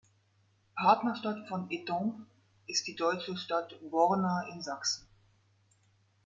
Partnerstadt 0.75 1.47
von 1.47 1.69
Étampes 1.69 2.25
ist 2.65 2.87
die 2.87 2.95
deutsche 2.95 3.37
Stadt 3.37 3.75
Borna 3.91 4.47
in 4.51 4.59
Sachsen. 4.63 5.05